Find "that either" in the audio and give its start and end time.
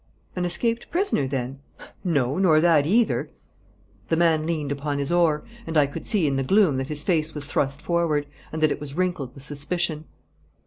2.59-3.29